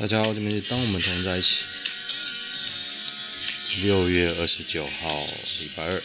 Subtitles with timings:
[0.00, 1.56] 大家好，这边是当我们同在一起。
[3.82, 5.26] 六月二十九号，
[5.60, 6.02] 礼拜二。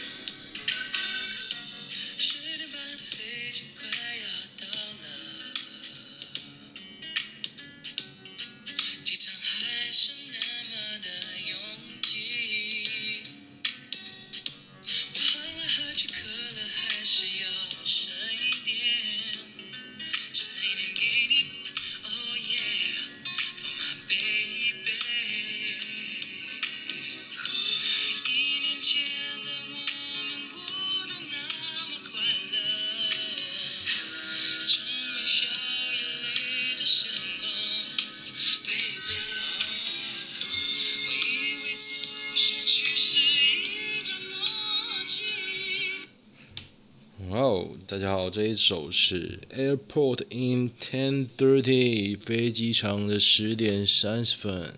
[47.28, 54.74] 哦大家好，这一首是 Airport in Ten Thirty 飞机场的十点三十分。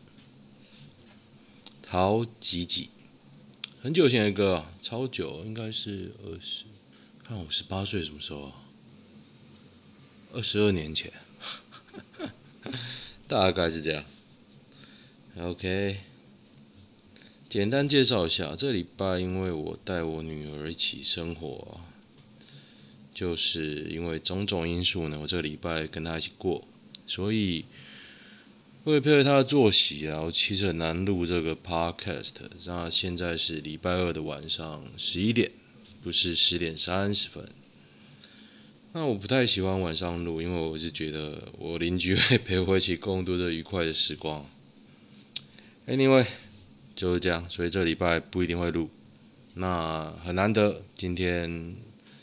[1.82, 2.88] 陶吉吉，
[3.82, 6.64] 很久以前的歌，超久，应该是二十，
[7.22, 8.52] 看我十八岁什么时候啊？
[10.32, 11.12] 二十二年前，
[13.28, 14.04] 大概是这样。
[15.38, 15.98] OK，
[17.46, 21.87] 简单介绍一下，这礼拜因为我带我女儿一起生活啊。
[23.18, 26.64] 就是因为种种因素呢，我这个礼拜跟他一起过，
[27.04, 27.64] 所以
[28.84, 32.34] 为了配合他的作息啊，我其实很难录这个 podcast。
[32.64, 35.50] 那现在是礼拜二的晚上十一点，
[36.00, 37.48] 不是十点三十分。
[38.92, 44.46] 那我不太喜欢晚上录，因为我是觉得我邻居会陪我一起共度这愉快的时光。
[45.88, 46.24] Anyway，
[46.94, 48.88] 就是这样，所以这礼拜不一定会录。
[49.54, 51.74] 那很难得，今天。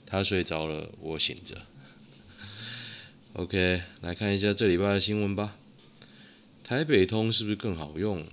[0.05, 1.63] 他睡着了，我醒着。
[3.33, 5.57] OK，来看一下这礼拜的新闻吧。
[6.63, 8.27] 台北通是不是更好用了？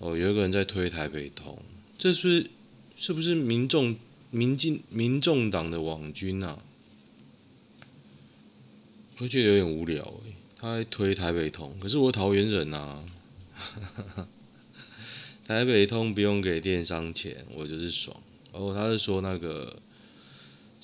[0.00, 1.58] 哦，有一个人在推台北通，
[1.96, 2.50] 这是
[2.94, 3.96] 是不是民众、
[4.30, 6.58] 民进、民众党的网军啊？
[9.18, 10.34] 我觉得有点无聊诶。
[10.56, 13.04] 他在推台北通，可是我桃园人啊。
[15.46, 18.14] 台北通不用给电商钱，我就是爽。
[18.52, 19.78] 哦，他是说那个。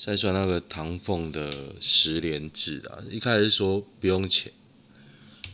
[0.02, 4.50] 再算那个唐凤的十连制啊，一开始说不用钱，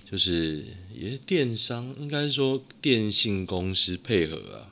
[0.09, 0.65] 就是
[0.95, 4.71] 也是电商，应该说电信公司配合啊，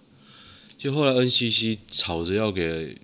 [0.78, 2.96] 就后来 NCC 吵着要给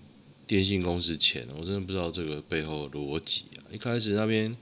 [0.46, 3.66] 电信公司钱，我真的不知道这个背后逻辑啊。
[3.72, 4.56] 一开始那边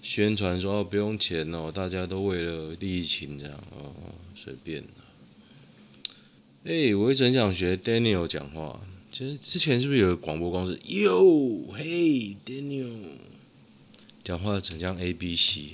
[0.00, 3.92] 宣传说哦不用钱哦，大家都为了利益情这样哦，
[4.34, 4.82] 随便。
[6.64, 8.80] 哎，我一直很想学 Daniel 讲话。
[9.12, 12.88] 其实之前是不是有广播公司？Yo，嘿，Daniel，
[14.24, 15.72] 讲话很像 A B C，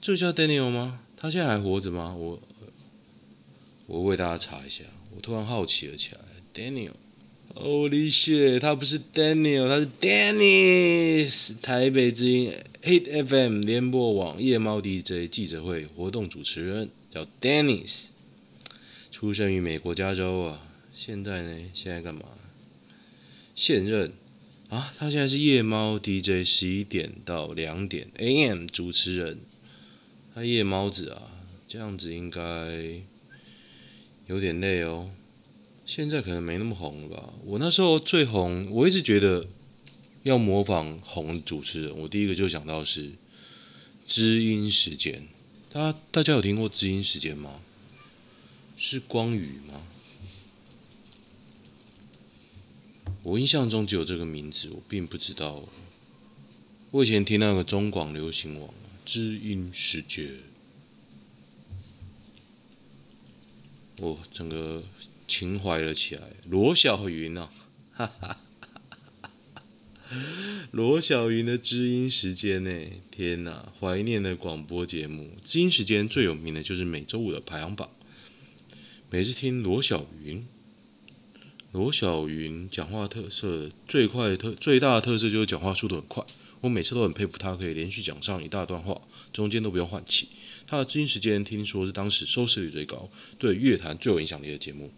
[0.00, 1.00] 这叫 Daniel 吗？
[1.16, 2.14] 他现在还活着吗？
[2.14, 2.40] 我
[3.86, 4.84] 我为大家查一下，
[5.16, 6.20] 我突然好奇了起来。
[6.54, 18.10] Daniel，Holy shit，他不是 Daniel，他是 Dennis，台北之音 Hit FM 联播网夜猫 DJ 记者会活动主持人，叫 Dennis，
[19.10, 20.60] 出生于美国加州啊。
[20.96, 21.70] 现在呢？
[21.74, 22.22] 现在干嘛？
[23.52, 24.12] 现任
[24.68, 29.38] 啊，他现在是夜猫 DJ，十一点到两点 AM 主持人。
[30.32, 31.22] 他夜猫子啊，
[31.66, 32.40] 这样子应该
[34.28, 35.10] 有点累哦。
[35.84, 37.34] 现在可能没那么红了吧？
[37.44, 39.48] 我那时候最红，我一直觉得
[40.22, 43.10] 要模仿红主持人，我第一个就想到是
[44.06, 45.26] 知音时间。
[45.72, 47.60] 大大家有听过知音时间吗？
[48.76, 49.82] 是光宇吗？
[53.24, 55.66] 我印象中只有这个名字，我并不知道。
[56.90, 58.72] 我以前听那个中广流行网
[59.04, 60.28] 知音时间，
[63.98, 64.84] 我整个
[65.26, 66.22] 情怀了起来。
[66.50, 67.50] 罗小云啊，
[70.70, 72.70] 罗小云的知音时间呢？
[73.10, 75.30] 天哪，怀念的广播节目。
[75.42, 77.88] 知音时间最有名的就是每周五的排行榜，
[79.08, 80.46] 每次听罗小云。
[81.74, 86.24] 罗小云讲话特色最快特最大的特色就是讲话速度很快，
[86.60, 89.00] 我每次都很佩服他，可以连续讲上一大段话，
[89.32, 90.28] 中间都不用换气。
[90.68, 93.10] 他的知音时间听说是当时收视率最高，
[93.40, 94.92] 对乐坛最有影响力的节目。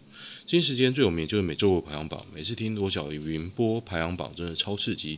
[0.45, 5.17] 知音时间最有名就是每周五排行榜，每次听罗小云播排行榜真的超刺激。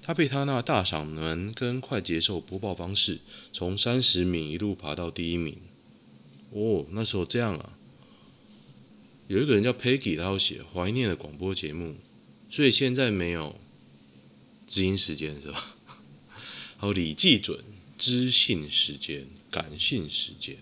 [0.00, 3.18] 他被他那大嗓门跟快节奏播报方式，
[3.52, 5.56] 从三十名一路爬到第一名。
[6.52, 7.72] 哦，那时候这样啊。
[9.30, 11.94] 有一个人叫 Peggy，他要写怀念的广播节目，
[12.50, 13.60] 所以现在没有
[14.66, 15.76] 知音时间是吧？
[16.76, 17.62] 好李季准
[17.96, 20.56] 知性时间，感性时间，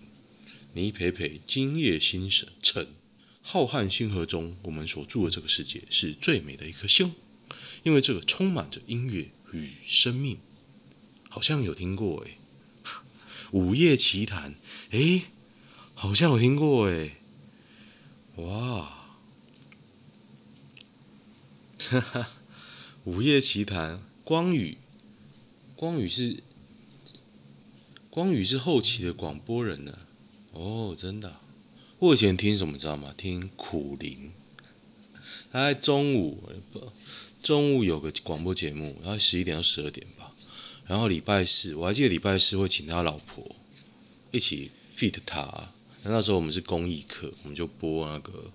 [0.73, 2.47] 你陪陪今夜星辰。
[2.61, 2.87] 晨，
[3.41, 7.15] 浩瀚星河中，我们所住的这个世界是最美的一颗星，
[7.81, 10.37] 因为这个充满着音乐与生命。
[11.27, 12.37] 好像有听过哎，
[13.49, 14.53] 午夜奇谈，
[14.91, 15.23] 哎，
[15.95, 17.18] 好像有听过哎，
[18.41, 18.97] 哇，
[21.89, 22.29] 哈哈，
[23.03, 24.77] 午夜奇谈，光宇，
[25.75, 26.43] 光宇是。
[28.11, 29.99] 光宇是后期的广播人呢，
[30.51, 31.37] 哦，真的，
[31.99, 33.13] 我以前听什么知道吗？
[33.15, 34.31] 听苦灵，
[35.51, 36.43] 他在中午，
[37.41, 40.33] 中午有个广播节目，然后十一点到十二点吧，
[40.87, 43.55] 然后礼拜四，我还记得礼拜四会请他老婆
[44.31, 45.69] 一起 feat 他，
[46.03, 48.51] 那时候我们是公益课，我们就播那个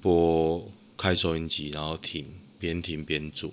[0.00, 2.26] 播开收音机，然后听
[2.58, 3.52] 边听边做，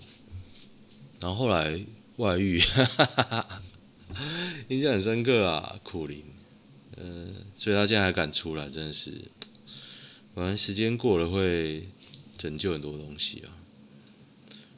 [1.19, 1.80] 然后后来
[2.18, 2.60] 外遇。
[2.60, 3.62] 哈哈哈
[4.68, 6.18] 印象很深刻啊，苦苓，
[6.98, 9.22] 嗯、呃，所以他现在还敢出来，真的是，
[10.36, 11.88] 反正时间过了会
[12.38, 13.56] 拯救很多东西啊。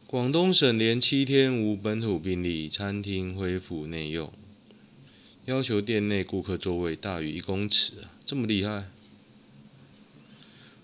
[0.06, 4.31] 广东省连七天无本土病例，餐厅恢复内用，
[5.45, 8.89] 要求店内顾客座位大于一公尺啊，这么厉害？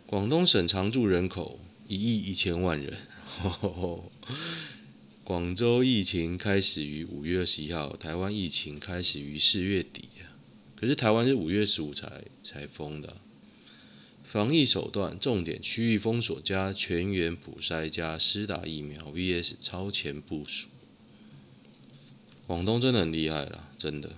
[0.06, 2.98] 广东省常住人口一亿一千万人。
[5.24, 10.10] 广州疫情开始于五月二十一号，台湾疫情开始于四月底。
[10.76, 13.16] 可是台湾是五月十五才才封的。
[14.26, 20.68] 防疫手段重点区域封锁加全员普筛加施打疫苗 vs 超前部署。
[22.46, 24.16] 广东真的很厉害了，真的。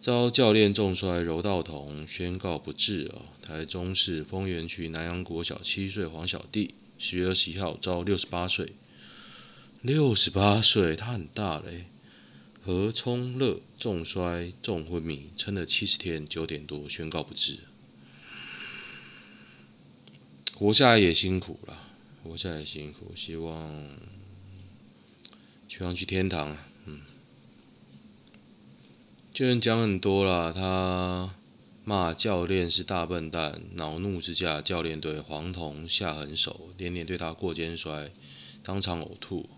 [0.00, 3.22] 遭教练重摔柔道童宣告不治哦。
[3.42, 8.72] 台中市丰原区南阳国小七岁黄小弟，十月二十一号遭六十八岁。
[9.82, 11.86] 六十八岁，他很大嘞。
[12.62, 17.58] 何聪乐重摔重昏迷，撑了七十天，九点多宣告不治。
[20.54, 21.78] 活下来也辛苦了，
[22.22, 23.86] 活下来也辛苦，希望
[25.68, 26.50] 希望去天堂。
[26.50, 26.73] 嗯，
[29.34, 31.34] 就人讲很多了，他
[31.84, 38.12] 骂教练是大笨蛋，恼怒之下，教练对黄铜下狠手，连连对他过肩摔，
[38.62, 39.48] 当场呕吐。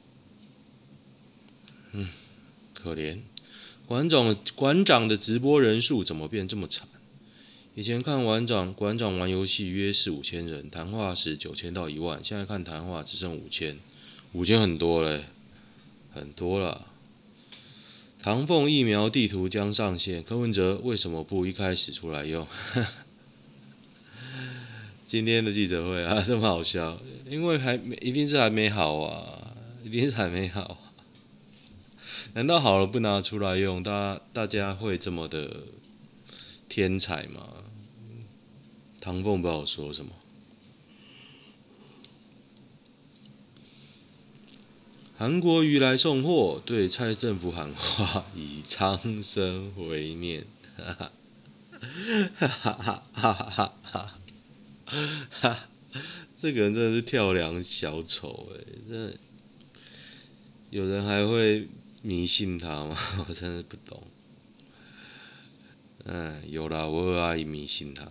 [1.92, 2.08] 嗯，
[2.72, 3.18] 可怜
[3.86, 6.88] 馆长，馆长的直播人数怎么变这么惨？
[7.74, 13.78] 以前看馆长馆长玩游戏约四五千人，谈话时九千到一万，现在看谈话只剩五千，
[14.32, 15.24] 五千很多嘞，
[16.14, 16.86] 很多了。
[18.26, 22.44] 唐凤疫苗地图将上线，柯文哲为什么不一开始出来用？
[25.06, 27.00] 今天的记者会啊，这么好笑，
[27.30, 30.92] 因为还没，一定是还没好啊，一定是还没好。
[32.34, 35.58] 难道好了不拿出来用，大大家会这么的
[36.68, 37.46] 天才吗？
[39.00, 40.10] 唐凤不好说什么。
[45.18, 50.44] 韩国瑜来送货，对蔡政府喊话，以苍生为念。
[50.76, 51.10] 哈哈
[52.36, 52.72] 哈哈
[53.14, 54.14] 哈哈哈哈
[55.40, 55.68] 哈！
[56.36, 59.16] 这个人真的是跳梁小丑哎、真的
[60.68, 61.66] 有人还会
[62.02, 62.94] 迷信他吗？
[63.26, 64.02] 我真的不懂。
[66.04, 68.06] 嗯，有啦，我有阿姨迷信他，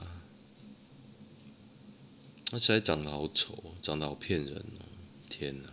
[2.49, 4.89] 他现在长得好丑，长得好骗人哦！
[5.29, 5.69] 天哪！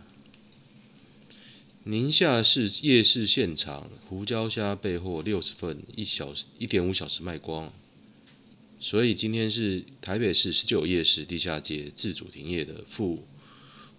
[1.85, 7.73] 宁夏市夜市现场，胡椒虾备货六十份，一小时一点五小时卖光。
[8.79, 13.25] 所以今天是台北市十九夜市地下街自主停业的复。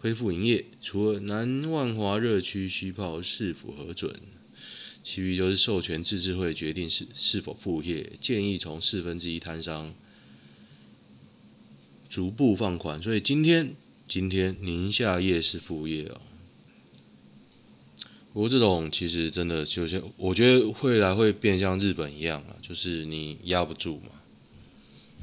[0.00, 4.18] 恢复营业，除了南万华热区虚泡是否核准，
[5.02, 8.12] 其余就是授权自治会决定是是否复业。
[8.18, 9.94] 建议从四分之一摊商
[12.08, 13.02] 逐步放宽。
[13.02, 13.74] 所以今天
[14.08, 16.20] 今天宁夏夜市复业哦。
[18.34, 24.10] 不过这种其实真的就像，我觉得未来会变像日本一样啊，就是你压不住嘛，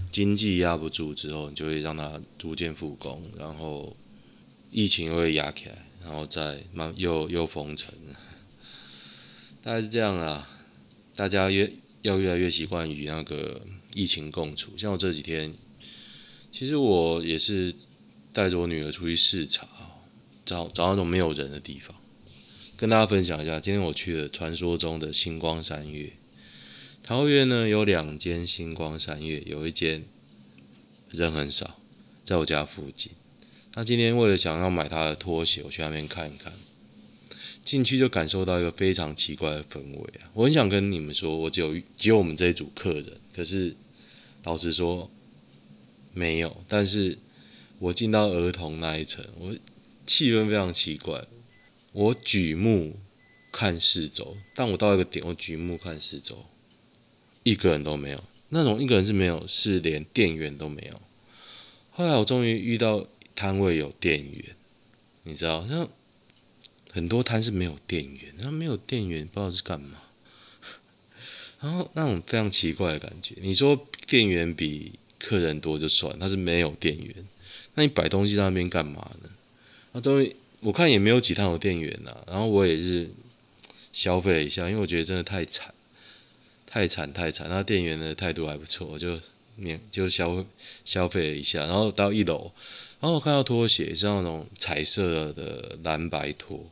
[0.10, 3.96] 经济压不住之后，你就会让它逐渐复工，然后。
[4.74, 7.94] 疫情又会压起来，然后再慢又又封城，
[9.62, 10.48] 大概是这样啦。
[11.14, 11.70] 大家越
[12.04, 13.60] 要越来越习惯与那个
[13.94, 14.72] 疫情共处。
[14.78, 15.54] 像我这几天，
[16.54, 17.76] 其实我也是
[18.32, 19.68] 带着我女儿出去视察，
[20.46, 21.94] 找找那种没有人的地方，
[22.82, 23.60] 跟大家分享一下。
[23.60, 26.14] 今天我去了传说中的星光三月，
[27.04, 30.04] 桃园呢有两间星光三月，有一间
[31.12, 31.80] 人很少，
[32.26, 33.12] 在我家附近。
[33.76, 36.52] 那今天为了想要买他的拖鞋，我去那边看一看。
[37.64, 40.26] 进去就感受到一个非常奇怪的氛围啊！
[40.34, 43.76] 我很想跟你们说，我只有只有我们这一组客人，可是
[44.44, 45.08] 老实说
[46.16, 46.64] 没有。
[46.68, 47.20] 但是
[47.78, 49.56] 我进到儿童那一层，我
[50.04, 51.24] 气氛非常奇怪。
[51.94, 52.96] 我举目
[53.52, 56.46] 看四周，但我到一个点，我举目看四周，
[57.44, 58.24] 一个人都没有。
[58.50, 61.02] 那种一个人是没有，是连店员都没有。
[61.92, 63.06] 后来我终于遇到
[63.36, 64.56] 摊位有店员，
[65.24, 65.90] 你知道，像
[66.92, 70.02] 很多摊是没有店员，然后没有店员不知道是干嘛。
[71.60, 77.14] 然后那种非常奇怪的感觉，你说店员比客人多就算，他是没有店员，
[77.76, 79.30] 那你摆东西在那边干嘛呢？
[79.92, 80.34] 那终于。
[80.62, 83.10] 我看也没有几趟有店员呐，然后我也是
[83.92, 85.74] 消费了一下，因为我觉得真的太惨，
[86.68, 87.48] 太惨太惨。
[87.50, 89.20] 那店员的态度还不错，我就
[89.56, 90.46] 免就消
[90.86, 92.52] 消费了一下，然后到一楼，
[93.00, 96.64] 然后我看到拖鞋，是那种彩色的蓝白拖，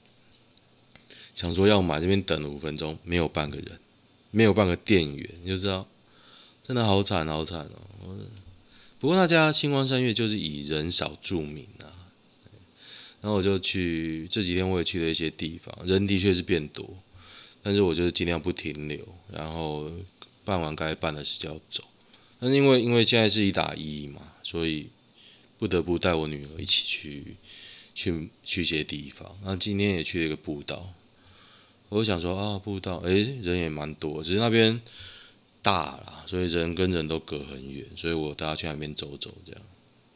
[1.34, 3.80] 想说要买，这边等了五分钟，没有半个人，
[4.30, 5.88] 没有半个店员，你就知道
[6.62, 8.16] 真的好惨好惨哦。
[9.00, 11.66] 不过那家星光三月就是以人少著名。
[13.22, 16.90] 然后我就去这几天，我也去了一些地方，人的确是变多，
[17.62, 19.92] 但是我就尽量不停留，然后
[20.46, 21.84] 办完该办的事就要走。
[22.40, 24.88] 但是因为因为现在是一打一嘛，所以
[25.58, 27.36] 不得不带我女儿一起去
[27.94, 29.38] 去去一些地方。
[29.44, 30.94] 那今天也去了一个步道，
[31.90, 34.80] 我想说啊，步道诶，人也蛮多，只是那边
[35.62, 39.62] 大啦，所以人跟人都隔很远，所以我带她去那边走走这样。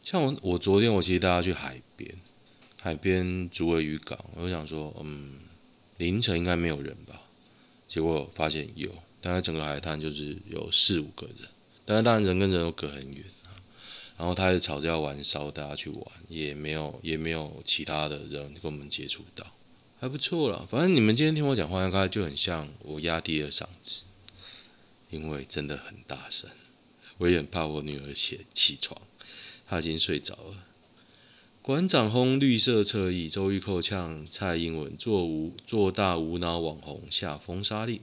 [0.05, 1.92] 像我我昨天我其实带她去海边。
[2.83, 5.39] 海边竹围渔港，我想说，嗯，
[5.99, 7.21] 凌晨应该没有人吧？
[7.87, 11.47] 结果发现有，大概整个海滩就是有四五个人，
[11.85, 13.23] 但是当然人跟人都隔很远。
[14.17, 19.47] 然后他也吵着要玩烧，大家去玩，也没有也没有其他的人跟我们接触到，
[20.01, 20.65] 还不错啦。
[20.69, 24.01] 反正你们今天听我讲话，应该就很像我压低了嗓子，
[25.09, 26.49] 因为真的很大声，
[27.17, 29.01] 我也很怕我女儿起起床，
[29.65, 30.65] 她已经睡着了。
[31.63, 38.01] 馆长轰绿色侧翼，周玉蔻呛蔡英文做无做大无脑网红下封杀令。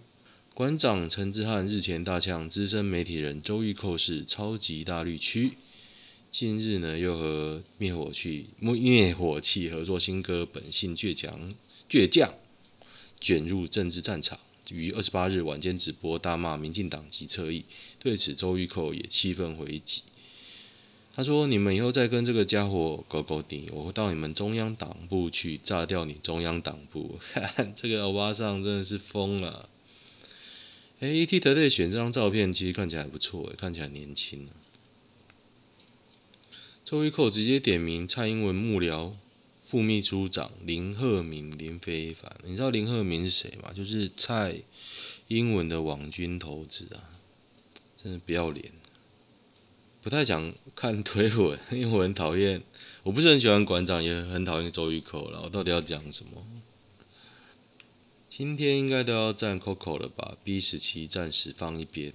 [0.54, 5.52] 馆长陈志汉日前大呛资深媒体人周玉蔻是超级大绿区，
[6.32, 11.54] 近日呢又和灭火器灭火器合作新歌《本性倔强
[11.86, 12.30] 倔强》
[13.20, 14.38] 卷入政治战场，
[14.70, 17.66] 于二十八日晚间直播大骂民进党及侧翼。
[17.98, 20.00] 对此，周玉蔻也气愤回击。
[21.20, 27.18] 他说：“你们以后再跟这个家伙搞搞定，我会到你们中央党部去炸掉你中央党部。
[27.54, 29.68] ”看这个欧巴桑真的是疯了。
[31.00, 34.48] 哎，T T 雷选这张照片其实看起来不错，看起来年轻。
[36.86, 39.12] 周玉蔻直接点名蔡英文幕僚
[39.62, 43.70] 副秘书长林鹤明林非凡，你知道林鹤明是谁吗？
[43.74, 44.62] 就是蔡
[45.28, 47.20] 英文的网军头子啊，
[48.02, 48.79] 真的不要脸。
[50.02, 52.62] 不太想看推文， 因为我很讨厌，
[53.02, 55.42] 我不是很喜欢馆长，也很讨厌周玉蔻了。
[55.44, 56.44] 我到底要讲什么？
[58.30, 62.14] 今天应该都要站 Coco 了吧？B 十七暂时放一边，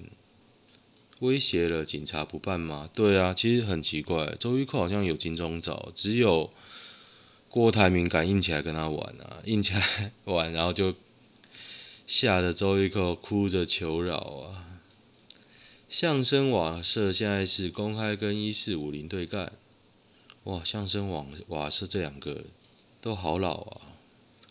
[1.19, 2.89] 威胁了警察不办吗？
[2.95, 6.51] 对啊，其实很奇怪，周玉蔻好像有金钟罩，只有
[7.49, 10.95] 郭台铭敢硬起来跟他玩啊，硬起来玩，然后就
[12.07, 14.74] 吓得周玉蔻哭着求饶啊。
[15.87, 19.53] 相声瓦舍现在是公开跟一四五零对干，
[20.45, 20.63] 哇！
[20.63, 22.43] 相声瓦瓦舍这两个
[22.99, 23.81] 都好老啊。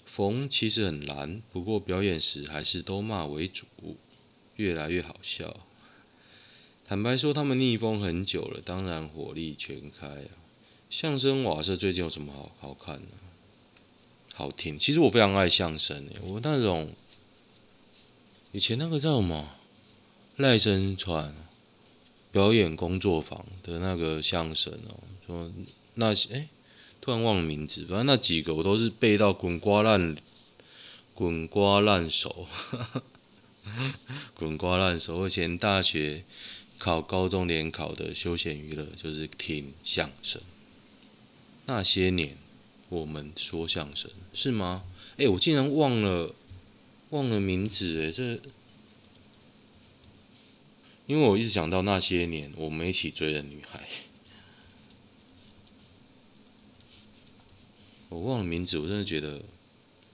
[0.07, 3.67] 冯其实很蓝，不过表演时还是都骂为主，
[4.57, 5.57] 越来越好笑。
[6.87, 10.31] 坦白说，他们逆风很久了，当然火力全开啊。
[10.89, 13.09] 相声瓦舍最近有什么好好看呢？
[14.35, 14.79] 好听。
[14.79, 16.93] 其实我非常爱相声诶，我那种
[18.53, 19.57] 以前那个叫什么？
[20.37, 21.33] 赖声川
[22.33, 25.53] 表演工作坊的那个相声哦，说
[25.95, 26.49] 那些哎，
[27.01, 30.17] 突然忘了名字，反正那几个我都是背到滚瓜烂
[31.15, 32.49] 滚瓜烂熟，
[34.35, 35.25] 滚瓜烂熟。
[35.29, 36.25] 以前大学
[36.79, 40.43] 考高中联考的休闲娱乐就是听相声。
[41.67, 42.37] 那些年
[42.89, 44.83] 我们说相声是吗？
[45.17, 46.35] 哎，我竟然忘了
[47.11, 48.41] 忘了名字哎，这。
[51.07, 53.87] 因为我一直想到那些年我们一起追的女孩，
[58.09, 59.43] 我忘了名字，我真的觉得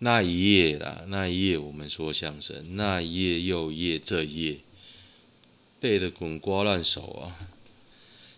[0.01, 4.59] 那一夜啦，那一夜我们说相声，那一夜又一夜，这一夜
[5.79, 7.39] 背的滚瓜烂熟啊！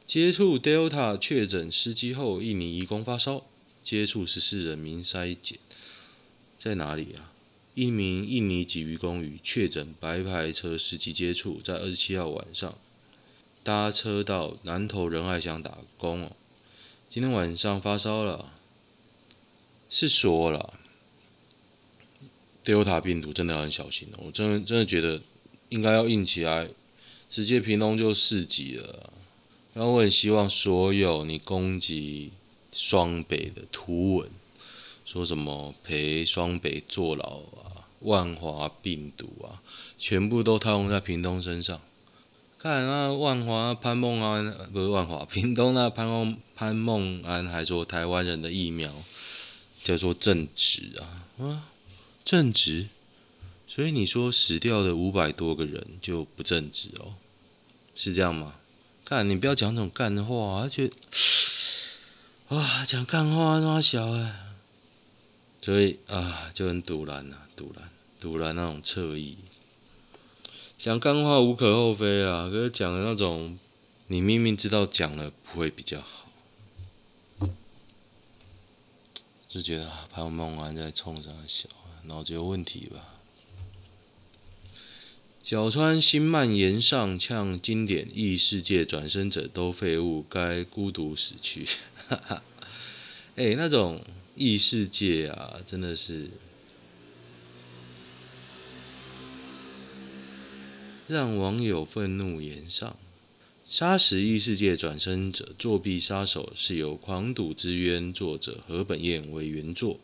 [0.06, 3.46] 接触 Delta 确诊司机后，印尼移工发烧，
[3.82, 5.58] 接触十四人民筛检，
[6.58, 7.31] 在哪里啊？
[7.74, 12.76] 一名印尼籍渔工与确诊白牌车司机接触，在二十七号晚上
[13.62, 16.32] 搭车到南投仁爱乡打工哦。
[17.08, 18.52] 今天晚上发烧了，
[19.88, 20.74] 是说了
[22.64, 24.24] ，Delta 病毒真的很小心哦。
[24.26, 25.22] 我真的真的觉得
[25.70, 26.68] 应该要硬起来，
[27.28, 29.12] 直接屏东就四级了。
[29.74, 32.32] 然后我很希望所有你攻击
[32.70, 34.30] 双北的图文，
[35.06, 37.61] 说什么陪双北坐牢啊，
[38.02, 39.62] 万华病毒啊，
[39.96, 41.80] 全部都套用在屏东身上。
[42.58, 48.92] 看那万华潘梦安不是万华，屏东那潘梦潘梦安还说台湾人的疫苗
[49.82, 51.68] 叫做正直啊啊
[52.24, 52.88] 正直，
[53.66, 57.14] 所以你说死掉的五百多个人就不正直哦，
[57.96, 58.54] 是这样吗？
[59.04, 60.88] 看，你不要讲这种干话，而且，
[62.48, 64.54] 哇， 讲干话那么小哎，
[65.60, 67.90] 所以啊，就很堵然呐，堵然，
[68.22, 69.36] 赌烂那种侧翼，
[70.76, 73.58] 讲干话无可厚非啊，可是讲的那种，
[74.06, 77.48] 你明明知道讲了不会比较好，
[79.48, 81.68] 就觉得潘梦安在冲上小，
[82.04, 83.08] 脑子有问题吧。
[85.42, 91.66] 角川新漫延上呛经典异世界转生者都废物，该孤独死去。
[92.06, 92.42] 哈哈，
[93.34, 94.00] 哎，那种
[94.36, 96.30] 异世界啊，真的是
[101.12, 102.96] 让网友愤怒言上。
[103.68, 110.00] 杀死异世界转生者，作弊杀手是由《狂赌之渊》作者河本彦为原作。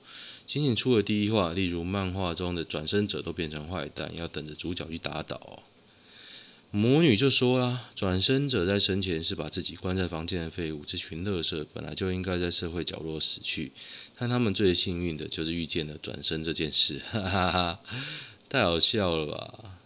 [0.47, 5.63] 仅仅出了第一话，例如漫画中的转生者都变成坏蛋，要等着主角去打倒哦。
[6.71, 13.73] 魔女就说啦：“转生者在生前是把自己关在房间的废物，这群垃圾本来就应该在社会角落死去，
[14.19, 17.81] 但他们最幸运的就是遇见了转生这件事，哈哈哈，
[18.51, 19.78] 太好笑了吧？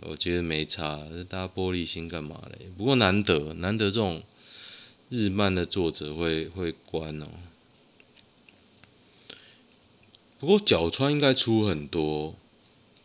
[0.00, 2.66] 我觉得没差，大家玻璃心干嘛嘞？
[2.76, 4.22] 不过难得，难得这种
[5.08, 7.28] 日漫的作者会会关哦。”
[10.38, 12.34] 不过角川应该出很多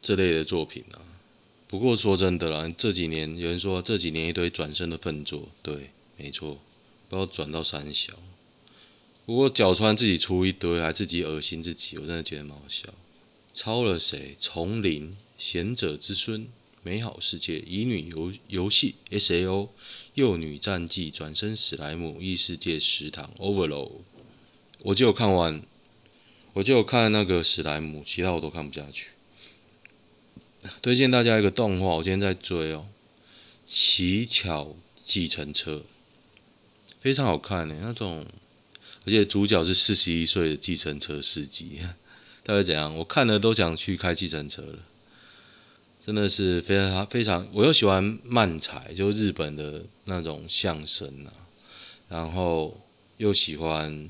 [0.02, 0.99] 这类的作品啊。
[1.67, 6.60] 不过说真的啦，这几年有人说这几年一堆转生的粪作，对，没错，
[7.08, 8.13] 不要转到三小。
[9.25, 12.89] 不过角川自己出一堆，还自己恶心自己，我真的觉得蛮好笑。
[13.54, 14.36] 抄了谁？
[14.39, 16.47] 丛林、贤者之孙、
[16.84, 19.70] 美好世界、乙女游游戏、S.A.O、
[20.13, 23.92] 幼女战记、转身史莱姆、异世界食堂、Overload，
[24.80, 25.62] 我就有看完。
[26.54, 29.10] 我就看那个史莱姆，其他我都看不下去。
[30.82, 32.88] 推荐大家一个动画，我今天在追哦，
[33.70, 35.76] 《乞巧计程车》，
[37.00, 37.78] 非常好看呢。
[37.82, 38.26] 那种，
[39.06, 41.80] 而且主角是四十一岁的计程车司机，
[42.44, 42.94] 大概怎样？
[42.98, 44.80] 我看了都想去开计程车了。
[46.02, 51.34] 真的是非常非常，我又喜欢漫才，就日本的那种相声啊，
[52.10, 52.80] 然后
[53.18, 54.10] 又喜欢。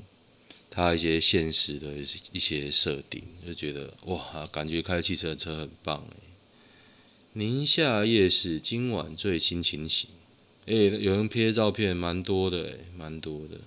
[0.72, 1.94] 他一些现实的
[2.30, 6.16] 一些设定，就觉得哇，感觉开汽车车很棒哎。
[7.32, 10.08] 宁夏夜市今晚最新情形，
[10.66, 13.58] 哎，有人拍照片，蛮多的哎，蛮多的。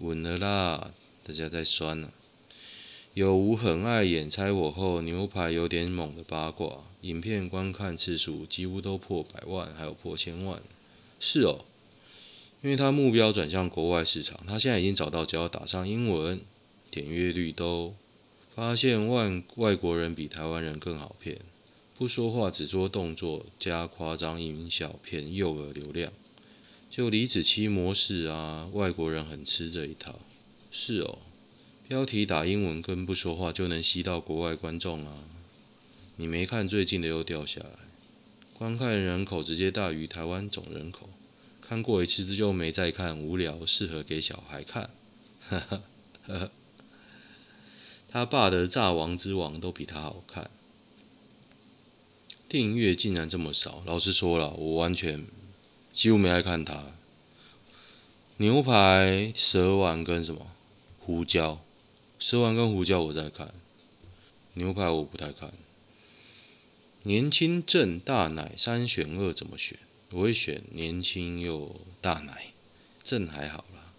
[0.00, 0.90] 稳了啦，
[1.24, 2.12] 大家在酸呢、啊。
[3.14, 10.60] 有无很爱演猜我后牛排有点猛的八卦，影片观看次数几乎都破百万，还有破千万。
[11.20, 11.64] 是哦。
[12.62, 16.40] 因为他目标转向国外市场，他现在已经找到，只要打上英文，
[16.90, 17.94] 点阅率都
[18.52, 21.38] 发现外外国人比台湾人更好骗，
[21.96, 26.10] 不说话只做动作加夸张音效骗诱饵流量，
[26.90, 30.18] 就李子柒模式啊，外国人很吃这一套。
[30.72, 31.18] 是哦，
[31.86, 35.22] 标题打英文跟不说话就能吸到国外观众啊。
[36.16, 37.70] 你没看最近的又掉下来，
[38.54, 41.10] 观看人口直接大于台湾总人口。
[41.60, 44.90] 看过一次就没再看，无聊，适合给小孩看。
[48.08, 50.50] 他爸的《炸王之王》都比他好看。
[52.48, 55.26] 订阅竟然这么少，老实说了，我完全
[55.92, 56.92] 几乎没爱看他。
[58.38, 60.46] 牛排、蛇丸跟什么
[61.00, 61.60] 胡椒？
[62.18, 63.52] 蛇丸跟胡椒我在看，
[64.54, 65.52] 牛排我不太看。
[67.06, 69.78] 年轻正大奶三选二怎么选？
[70.10, 72.46] 我会选年轻又大奶，
[73.00, 73.92] 正还好啦。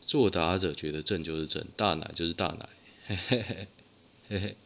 [0.00, 2.68] 作答者觉得正就是正，大奶就是大奶。
[3.06, 3.68] 嘿嘿嘿
[4.28, 4.56] 嘿嘿，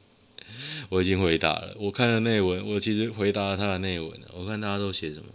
[0.89, 1.77] 我已经回答了。
[1.79, 4.19] 我看了内文，我其实回答了他的内文。
[4.33, 5.27] 我看大家都写什么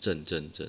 [0.00, 0.66] 正正正。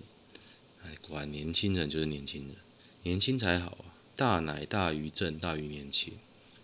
[0.84, 2.56] 哎，果然年轻人就是年轻人，
[3.04, 3.96] 年轻才好啊。
[4.18, 6.16] 大奶大于正大于年轻，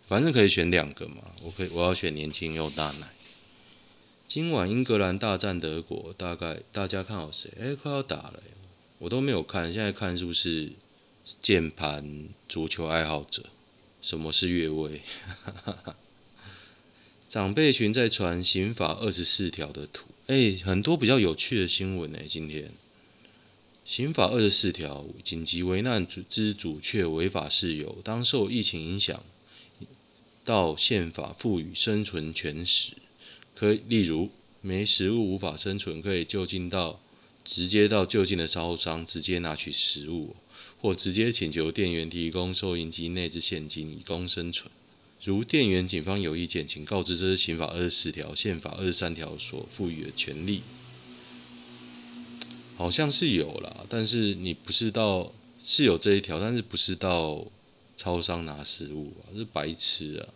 [0.03, 3.07] 反正可以选两个嘛，我可以我要选年轻又大奶。
[4.27, 7.49] 今晚英格兰大战德国，大概大家看好谁？
[7.59, 8.41] 哎、快要打了，
[8.99, 10.71] 我都没有看，现在看是不是
[11.41, 13.45] 键盘足球爱好者？
[14.01, 15.01] 什么是越位？
[17.29, 22.19] 长辈群在传刑法二十四条的图，哎、很多比较有趣的新闻呢。
[22.27, 22.71] 今天
[23.85, 29.23] 刑法二十四条，紧急危难之主却违法事由，当受疫情影响
[30.43, 32.93] 到宪法赋予生存权时，
[33.55, 34.29] 可以例如
[34.61, 36.99] 没食物无法生存，可以就近到
[37.43, 40.35] 直接到就近的超商直接拿取食物，
[40.81, 44.69] 或直接请求店员提供收银机内置现金以供生存。
[45.23, 50.61] 如店员、警方有意见，请告知这是刑法二十四条、宪法二十三条所赋予的权利。
[52.77, 55.31] 好像是有啦，但是你不是到
[55.63, 57.47] 是有这一条，但是不是到
[57.95, 59.31] 超商拿食物啊？
[59.35, 60.33] 是白痴啊！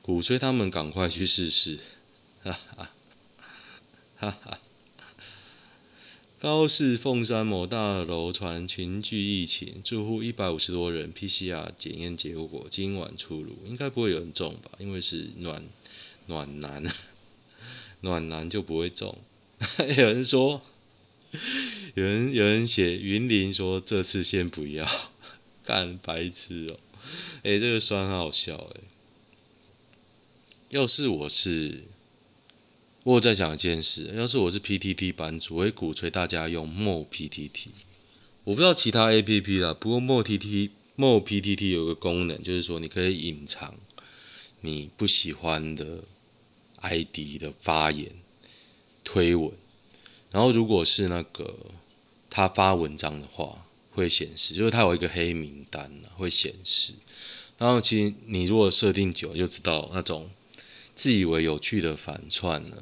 [0.00, 1.78] 鼓吹他们赶快去试试，
[2.42, 2.90] 哈哈
[4.16, 4.58] 哈哈。
[6.40, 14.70] 高市凤山某大楼传群聚疫情，住户一百五十多人，PCR 检验结果今晚出炉，应该不会有人中吧？
[14.78, 15.64] 因为是暖
[16.26, 16.84] 暖男，
[18.02, 19.18] 暖男就不会中。
[19.96, 20.62] 有人说，
[21.94, 24.86] 有人有人写云林说这次先不要，
[25.66, 26.80] 干白痴哦、喔！
[27.42, 28.82] 诶、这个酸很好笑诶、欸。
[30.68, 31.82] 要是我是。
[33.08, 37.68] 我再讲一件事，要是我是 PTT 版主，我会鼓吹大家用 Mo PTT。
[38.44, 40.68] 我不知道其他 APP 啦，不过 Mo PTT
[40.98, 43.74] Mo PTT 有个功能，就是说你可以隐藏
[44.60, 46.04] 你不喜欢的
[46.82, 48.12] ID 的发言
[49.02, 49.52] 推文，
[50.30, 51.56] 然后如果是那个
[52.28, 56.92] 他发文章的话，会显示，就是他有一个黑名单会显示。
[57.56, 60.28] 然后其实你如果设定久，就知道那种
[60.94, 62.76] 自以为有趣的反串呢。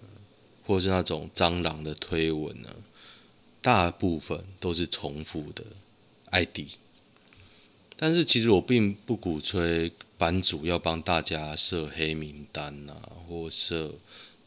[0.66, 2.68] 或是那种蟑螂的推文呢，
[3.62, 5.64] 大部分都是重复的
[6.30, 6.60] ID。
[7.96, 12.94] 但是其实我并不鼓吹版主要帮大家设黑名单啊，
[13.28, 13.94] 或设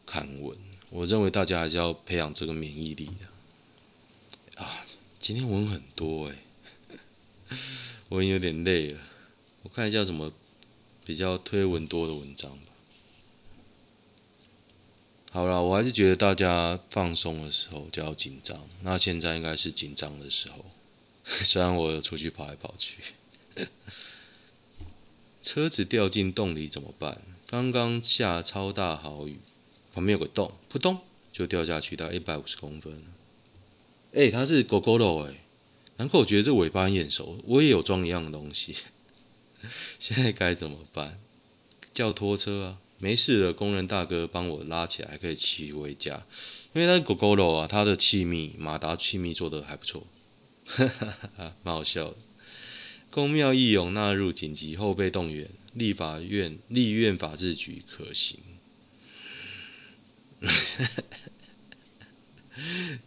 [0.06, 0.56] 刊文。
[0.92, 4.62] 我认为大家还是要培养这个免疫力的。
[4.64, 4.86] 啊，
[5.20, 6.36] 今天文很多诶，
[8.10, 9.00] 我已经有点累了。
[9.64, 10.32] 我看一下什么
[11.06, 12.58] 比较推文多的文章。
[15.32, 18.68] 好了，我还是觉得大家放松的时候就要紧张。
[18.82, 20.65] 那现在应该是紧张的时候，
[21.24, 23.04] 虽然我出去跑来跑去。
[25.42, 27.22] 车子掉进洞里怎么办？
[27.46, 29.38] 刚刚下超大豪雨，
[29.94, 31.00] 旁边有个洞，扑通
[31.32, 33.04] 就掉下去，大概一百五十公分。
[34.13, 35.36] 哎、它是狗狗肉哎，
[35.98, 38.76] 难怪我觉得这尾巴很眼熟，我也有装一样的东西。
[40.00, 41.20] 现在该怎么办？
[41.94, 42.78] 叫拖车啊！
[43.00, 46.26] 没事的，工人大哥帮我拉起来，可以骑回家。
[46.74, 50.06] 因为那狗狗肉啊，它的气密马达气密做得还不错，
[50.66, 51.08] 哈哈
[51.38, 52.16] 哈，蛮好笑的。
[53.10, 58.40] 公庙义勇纳入紧急后备动员，立法院立院法制局可行。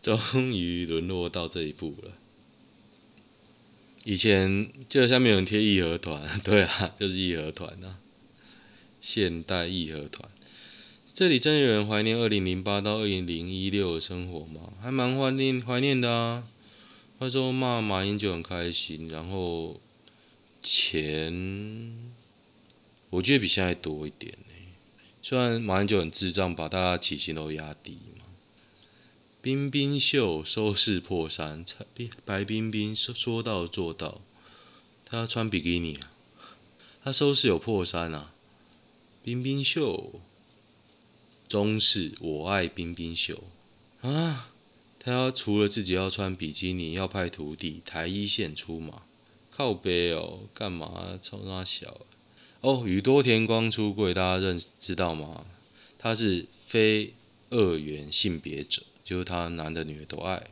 [0.02, 2.12] 终于沦落到这一步了。
[4.04, 7.98] 以前就下面有人贴义和团，对啊，就是义和团呐。
[9.02, 10.30] 现代义和团，
[11.12, 14.72] 这里真有人怀念二零零八到二零零一六的生活吗？
[14.80, 16.44] 还蛮怀念怀念的啊。
[17.18, 19.80] 他说骂马英九很开心，然后
[20.62, 21.32] 钱，
[23.10, 24.54] 我觉得比现在多一点呢。
[25.20, 28.24] 虽然马英九很智障，把大家起薪都压低嘛。
[29.40, 31.64] 冰冰秀收视破三，
[32.24, 34.20] 白冰冰说说到做到，
[35.04, 36.12] 他穿比基尼啊，
[37.02, 38.32] 他收视有破三啊。
[39.24, 40.20] 冰冰秀，
[41.48, 43.44] 中视我爱冰冰秀
[44.00, 44.50] 啊！
[44.98, 49.02] 他除了自己要穿比基尼，要派徒弟台一线出马，
[49.52, 52.00] 靠北哦，干嘛冲他小？
[52.62, 55.46] 哦，宇多田光出柜，大家认知道吗？
[55.98, 57.14] 他是非
[57.50, 60.48] 二元性别者，就是他男的女的都爱。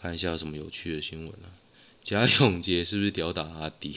[0.00, 1.52] 看一下有什么有趣的新闻啊？
[2.02, 3.94] 贾永杰是不是吊打阿弟？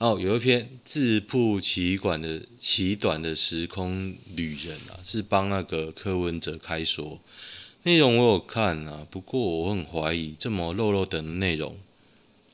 [0.00, 7.20] 哦，有一篇自曝其短的其短的时空旅人啊，是帮那个柯文哲开说，
[7.82, 11.76] 内容我有看啊，不过我很怀疑这么肉肉的内容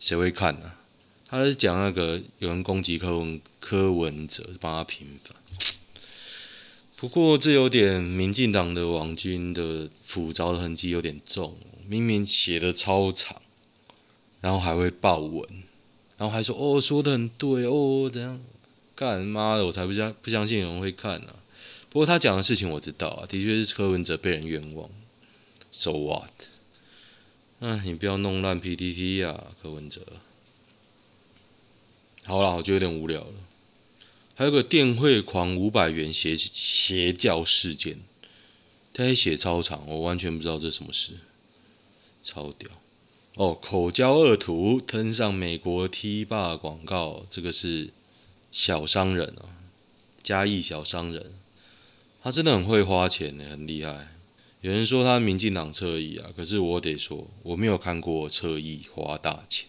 [0.00, 0.80] 谁会看呢、啊？
[1.28, 5.36] 他是讲那个有人攻击柯文柯文哲，帮他平反。
[6.96, 11.56] 不过这有点民进党的王军的斧凿的痕迹有点重，
[11.86, 13.40] 明明写的超长，
[14.40, 15.48] 然后还会爆文。
[16.18, 18.40] 然后还说哦，说的很对哦，怎样？
[18.94, 21.36] 干妈的，我才不相不相信有人会看呢、啊。
[21.90, 24.88] 不过他讲的事情我知道啊，的确是柯文哲被人冤枉。
[25.70, 26.30] So what？
[27.60, 30.00] 嗯，你不要弄烂 PTT 呀、啊，柯文哲。
[32.24, 33.34] 好了，我就有点无聊了。
[34.34, 37.98] 还有个电汇狂五百元邪邪教事件，
[38.92, 41.12] 他还写超长，我完全不知道这什么事，
[42.22, 42.70] 超屌
[43.36, 43.54] 哦！
[43.54, 47.90] 口交恶徒登上美国 T 霸广告，这个是
[48.50, 49.60] 小商人啊，
[50.22, 51.34] 嘉义小商人，
[52.22, 54.08] 他真的很会花钱呢，很厉害。
[54.62, 59.68] 有人说他民进党侧翼啊，可是我得说，我没有看过侧翼花大钱。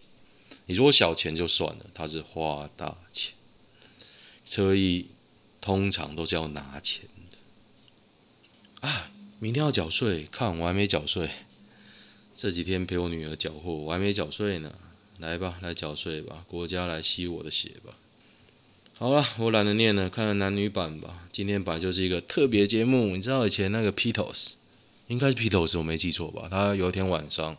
[0.67, 3.33] 你说小钱就算了，他是花大钱。
[4.45, 5.07] 车役
[5.59, 9.11] 通常都是要拿钱的啊！
[9.39, 11.29] 明天要缴税，看我还没缴税。
[12.37, 14.71] 这几天陪我女儿缴货，我还没缴税呢。
[15.17, 17.97] 来吧，来缴税吧，国家来吸我的血吧。
[18.93, 21.27] 好了，我懒得念了，看了男女版吧。
[21.31, 24.53] 今天版就是一个特别节目，你知道以前那个披头士，
[25.07, 26.47] 应该是披头士，我没记错吧？
[26.47, 27.57] 他有一天晚上。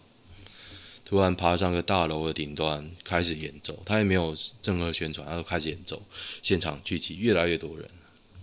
[1.05, 3.83] 突然爬上个大楼的顶端，开始演奏。
[3.85, 6.01] 他也没有任何宣传，他就开始演奏。
[6.43, 7.89] 现场聚集越来越多人，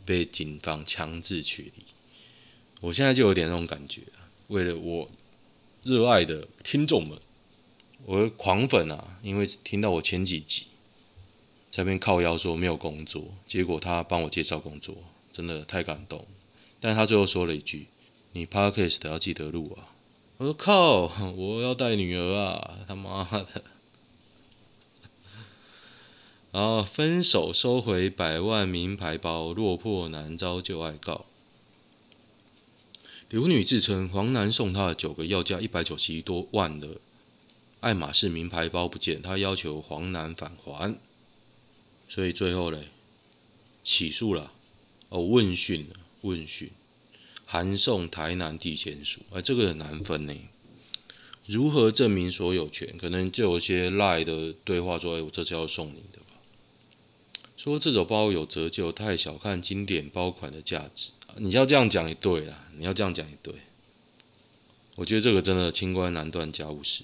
[0.04, 1.84] 被警方强制驱离。
[2.82, 4.02] 我现在就有点那种感觉，
[4.48, 5.08] 为了我
[5.86, 7.20] 热爱的听众们，
[8.06, 10.66] 我的狂粉啊，因为听到我前几集
[11.70, 14.96] 在那边靠腰说没有工作，结果他帮我介绍工作，
[15.32, 16.26] 真的太感动。
[16.80, 17.86] 但他最后说了一句
[18.34, 19.94] ：“你 Podcast 要记得录啊。”
[20.38, 21.02] 我说靠！
[21.34, 22.80] 我要带女儿啊！
[22.88, 23.64] 他妈的！
[26.52, 31.26] 然后分手收回百万名牌包，落魄男遭旧爱告。
[33.36, 37.02] 刘女自称黄男送她的九个要价一百九十一多万的
[37.82, 40.98] 爱马仕名牌包不见，她要求黄男返还。
[42.08, 42.88] 所以最后嘞，
[43.84, 44.54] 起诉了，
[45.10, 46.72] 哦，问讯了，问讯。
[47.46, 50.34] 函送台南地检署，哎，这个很难分呢。
[51.46, 52.98] 如何证明所有权？
[52.98, 56.40] 可能就有些赖的对话说：“哎，我这是要送你的吧？”
[57.58, 61.12] 说这种包有折旧，太小看经典包款的价值。
[61.36, 63.54] 你要这样讲也对啦，你要这样讲也对。
[64.96, 67.04] 我觉得这个真的清官难断家务事。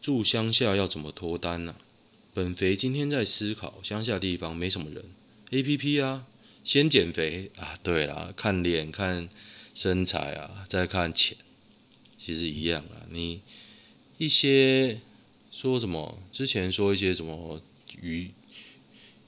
[0.00, 1.80] 住乡下要怎么脱单呢、啊？
[2.32, 5.04] 本肥今天在思考，乡下地方没什么人
[5.50, 6.26] ，APP 啊，
[6.64, 9.28] 先减肥啊，对啦，看脸看。
[9.72, 11.38] 身材啊，再看钱，
[12.18, 13.06] 其实一样啊。
[13.08, 13.40] 你
[14.18, 15.00] 一些
[15.50, 16.20] 说什么？
[16.32, 17.62] 之前说一些什么
[18.02, 18.30] 鱼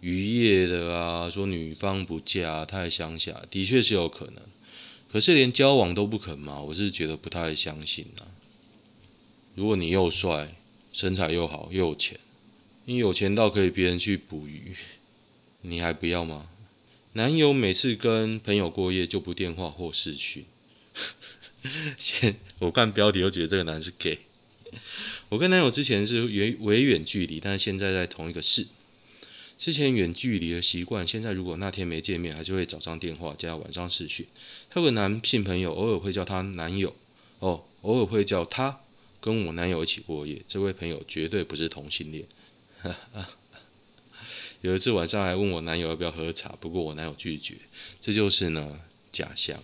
[0.03, 4.43] 渔业的啊，说女方不嫁太乡下，的确是有可能。
[5.13, 8.27] 可是连交往都不肯嘛，我是觉得不太相信啊。
[9.55, 10.57] 如果你又帅，
[10.93, 12.19] 身材又好，又有钱，
[12.87, 14.75] 你有钱到可以别人去捕鱼，
[15.61, 16.49] 你还不要吗？
[17.13, 20.45] 男友每次跟朋友过夜就不电话或视讯。
[21.97, 24.19] 先我看标题都觉得这个男是 gay。
[25.29, 28.67] 我跟男友之前是远维远距离，但是现在在同一个市。
[29.63, 34.27] 之前远距离的习惯，现在如果那天没见面，还是会早上电话加晚上视讯。
[34.69, 36.93] 他有个男性朋友，偶尔会叫他男友，
[37.39, 38.81] 哦，偶尔会叫他
[39.21, 40.43] 跟我男友一起过夜。
[40.49, 42.25] 这位朋友绝对不是同性恋。
[44.63, 47.55] 有一次晚上还问我男友要不要喝茶，不过我男友拒绝。
[48.01, 48.81] 这就是呢
[49.13, 49.63] 假象。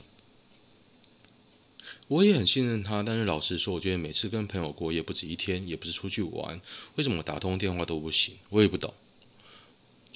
[2.07, 6.61] 我也很信任他，但是老实说，我觉得每次跟朋友过夜不止一天，也不是出去玩，
[6.95, 8.37] 为什么打通电话都不行？
[8.51, 8.95] 我也不懂。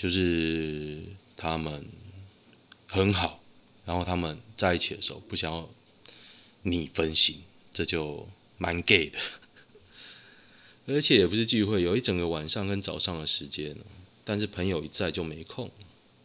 [0.02, 1.00] 就是
[1.36, 1.86] 他们
[2.88, 3.40] 很好，
[3.84, 5.70] 然后他们在一起的时候不想要
[6.62, 8.26] 你分心，这就
[8.58, 9.18] 蛮 gay 的。
[10.88, 13.76] 而且也不是聚会，有一整个晚上跟早上的时间。
[14.24, 15.70] 但是朋友一在就没空，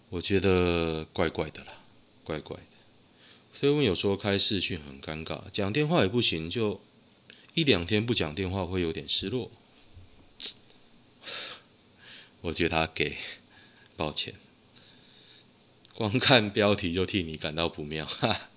[0.09, 1.73] 我觉得怪怪的啦，
[2.23, 2.63] 怪怪的。
[3.53, 6.81] 所以我有时候开视讯很尴尬，讲电话也不行，就
[7.53, 9.51] 一两天不讲电话会有点失落。
[12.41, 13.17] 我觉得他给，
[13.97, 14.35] 抱歉，
[15.95, 18.49] 光看标题就替你感到不妙，哈哈。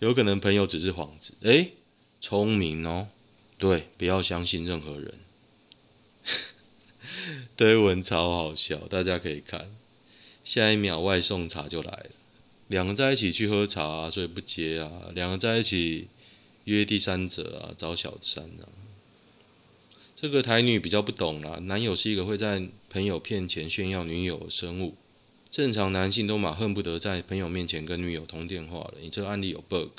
[0.00, 1.72] 有可能朋友只是幌子，诶，
[2.20, 3.08] 聪明哦，
[3.56, 5.14] 对，不要相信任何人。
[7.56, 9.70] 推文超好笑，大家可以看。
[10.44, 12.10] 下一秒外送茶就来了，
[12.68, 14.90] 两个在一起去喝茶，所以不接啊。
[15.14, 16.08] 两个在一起
[16.64, 18.77] 约第三者啊，找小三啊。
[20.20, 24.96] 这个台女比较不懂啦，男友是一个会在朋友面前炫耀女友的生物。
[25.48, 28.94] 正常男性都嘛恨不得在朋友面前跟女友通电话了。
[29.00, 29.90] 你这个案例有 bug，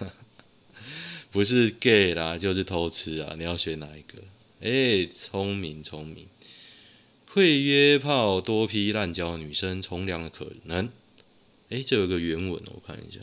[1.30, 3.36] 不是 gay 啦，就是偷吃啊。
[3.38, 4.24] 你要选哪一个？
[4.58, 6.26] 诶，聪明聪明。
[7.26, 10.90] 会约炮多批滥交女生从良的可能。
[11.70, 13.20] 哎，这有个原文，我看一下。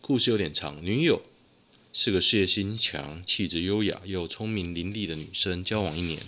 [0.00, 0.84] 故事有点长。
[0.84, 1.22] 女友
[1.96, 6.20] 是个事业心强、气质优雅又聪明伶俐的女生，交往一年。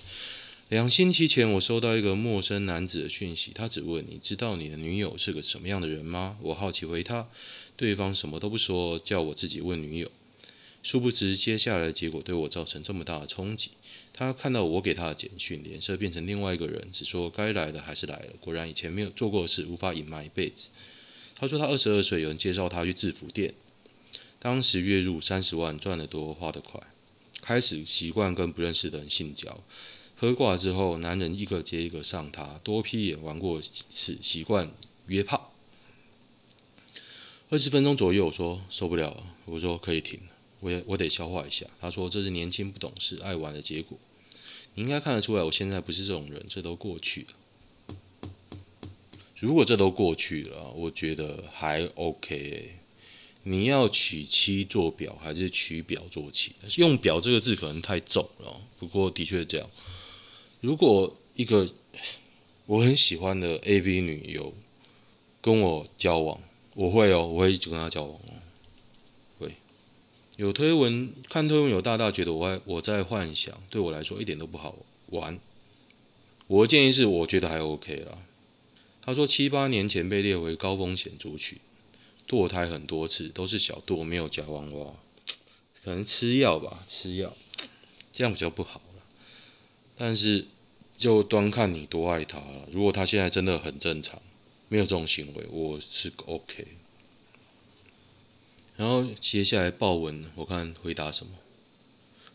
[0.68, 7.28] 两星期前，我收到一个陌生男子的讯息，他只问：“你知道你的女友是个什么样的人吗？”我好奇回他，
[7.76, 10.08] 对方什么都不说，叫我自己问女友。
[10.84, 13.72] 殊不知，接下来的结果对我造成这么大的冲击。
[14.12, 18.26] 他看到我给他的简讯，脸色变成另外一个人，只说该来的还是来了。
[18.38, 20.68] 果然，以前没有做过的事，无法隐瞒一辈子。
[21.34, 23.52] 他说他二十二岁，有人介绍他去制服店，
[24.38, 26.80] 当时月入三十万，赚得多，花得快，
[27.40, 29.60] 开始习惯跟不认识的人性交。
[30.16, 34.70] 喝挂之后，男人一个接一个上他，多批也玩过几次，习惯
[35.08, 35.52] 约炮。
[37.50, 40.20] 二十分钟左右，我说受不了了，我说可以停，
[40.60, 41.66] 我也我得消化一下。
[41.80, 43.98] 他说这是年轻不懂事、爱玩的结果。
[44.74, 47.28] 你应该看得出来，我现在不是这种人，这都过去了。
[49.38, 52.76] 如果这都过去了，我觉得还 OK。
[53.48, 56.52] 你要娶妻做表，还是娶表做妻？
[56.78, 59.70] 用“表”这个字可能太重了，不过的确是这样。
[60.60, 61.68] 如果一个
[62.66, 64.52] 我很喜欢的 AV 女优
[65.40, 66.40] 跟我交往，
[66.74, 68.34] 我会哦，我会一直跟她交往哦。
[69.38, 69.54] 会
[70.36, 74.74] 有推文看推文，有大大觉得我在我在幻想，对我来说一点都不好
[75.10, 75.38] 玩。
[76.48, 78.18] 我的建议是，我觉得还 OK 啦。
[79.02, 81.56] 他说七八年前被列为高风险族群，
[82.26, 84.94] 堕胎很多次，都是小堕，没有夹娃娃，
[85.84, 87.36] 可能吃药吧，吃药
[88.12, 88.80] 这样比较不好。
[89.96, 90.46] 但是。
[90.98, 92.66] 就端看你多爱他了。
[92.72, 94.22] 如果他现在真的很正常，
[94.70, 96.68] 没有这种行为，我是 OK。
[98.78, 101.32] 然后接下来报文，我看回答什么？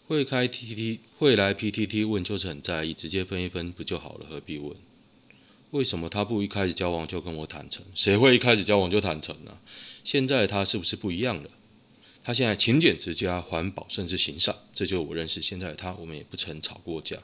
[0.08, 4.28] 会开 TT 会来 PTT 问，就是很在意，直接分一分不就好了？
[4.30, 4.78] 何必问？
[5.72, 7.84] 为什么他不一开始交往就跟我坦诚？
[7.96, 9.58] 谁会一开始交往就坦诚呢？
[10.04, 11.50] 现在他是不是不一样了？
[12.24, 15.94] 他现在勤俭持家、环保，甚至行善，这就是我认识现在的他。
[15.94, 17.18] 我们也不曾吵过架。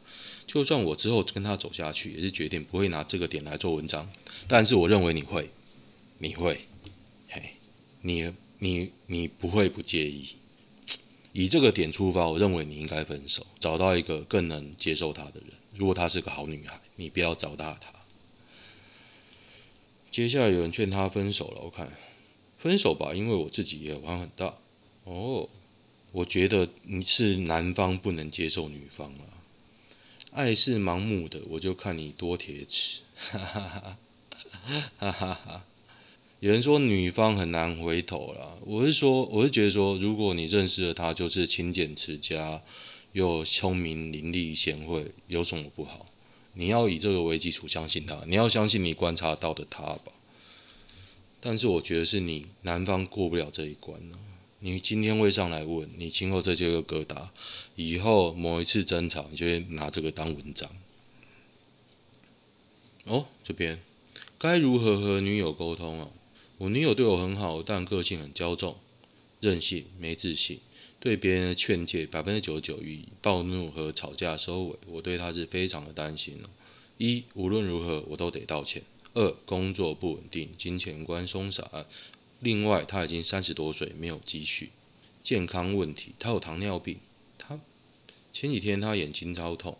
[0.47, 4.09] 就算我之后跟他走下去，也是决定不会拿这个点来做文章。
[4.47, 5.49] 但是我认为你会，
[6.19, 6.61] 你会，
[7.27, 7.57] 嘿，
[8.01, 10.29] 你你你不会不介意。
[11.33, 15.49] 以这个点出发，我认为你应该分手，找到一个更能接受他的人。
[15.75, 17.91] 如果她是个好女孩，你不要糟蹋她。
[20.17, 21.87] 接下来有人劝他分手了，我看
[22.57, 24.57] 分手吧，因为我自己也玩很大。
[25.03, 25.47] 哦，
[26.11, 29.45] 我觉得你是男方不能接受女方啊。
[30.31, 33.01] 爱是盲目的，我就看你多铁齿。
[33.13, 33.97] 哈哈哈，
[34.97, 35.63] 哈哈哈。
[36.39, 42.63] 有人说女方很难回头了，我是说，我是觉得说，如果你认识了他，就是勤俭持家，
[43.11, 46.07] 又聪明伶俐贤惠，有什么不好？
[46.57, 50.11] 你要以这个为基础相信他，你要相信你观察到的他吧。
[51.39, 54.17] 但是我觉得是你男方过不了这一关呢。
[54.59, 57.27] 你今天会上来问，你今后这些个疙瘩，
[57.75, 60.67] 以后某一次争吵，你就会拿这个当文章。
[63.05, 63.79] 哦，这边
[64.39, 66.09] 该如何和女友沟通啊？
[66.57, 68.75] 我女友对我很好，但个性很骄纵、
[69.39, 70.59] 任性、没自信，
[71.07, 74.75] 对别人的劝诫百分之九十九以暴怒和吵架收尾。
[74.87, 76.37] 我对他是非常的担心。
[76.97, 78.83] 一，无论如何我都得道歉。
[79.13, 81.65] 二，工作不稳定，金钱观松散。
[82.41, 84.71] 另外，他已经三十多岁，没有积蓄，
[85.21, 86.97] 健康问题，他有糖尿病。
[87.37, 87.57] 他
[88.33, 89.77] 前几天他眼睛超痛，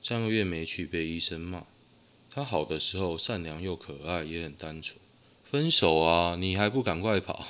[0.00, 1.66] 上个月没去被医生骂。
[2.30, 4.98] 他好的时候善良又可爱，也很单纯。
[5.44, 7.44] 分手啊，你还不赶快跑？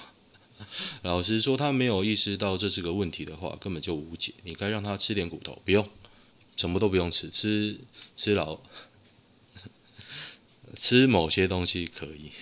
[1.02, 4.32] 老实说，他没有意识到这是个问题的话，根本就无解。
[4.44, 5.88] 你该让他吃点骨头，不用，
[6.56, 7.78] 什么都不用吃，吃
[8.16, 8.61] 吃老，
[10.76, 12.32] 吃某些东西可以。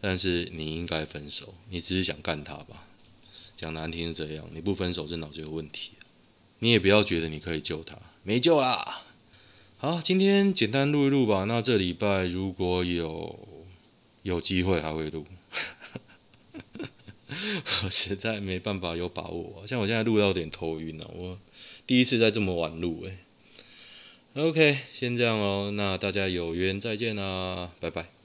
[0.00, 2.84] 但是你应该分手，你只是想干他吧？
[3.56, 5.92] 讲难听是这样，你不分手这脑子有问题。
[6.58, 9.02] 你也不要觉得你可以救他，没救啦。
[9.78, 11.44] 好，今天简单录一录吧。
[11.44, 13.38] 那这礼拜如果有
[14.22, 15.24] 有机会还会录，
[17.84, 19.64] 我实在没办法有把握。
[19.66, 21.38] 像我现在录到有点头晕了，我
[21.86, 23.18] 第一次在这么晚录诶。
[24.34, 28.15] OK，先这样哦，那大家有缘再见啦，拜拜。